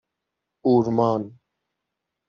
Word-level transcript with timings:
اورمان 0.63 1.33